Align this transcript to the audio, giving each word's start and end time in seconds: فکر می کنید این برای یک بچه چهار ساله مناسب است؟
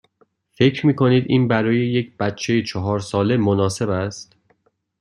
فکر 0.57 0.85
می 0.87 0.95
کنید 0.95 1.25
این 1.27 1.47
برای 1.47 1.79
یک 1.87 2.17
بچه 2.17 2.61
چهار 2.63 2.99
ساله 2.99 3.37
مناسب 3.37 3.89
است؟ 3.89 4.33